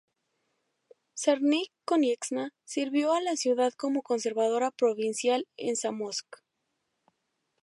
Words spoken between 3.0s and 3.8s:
a la ciudad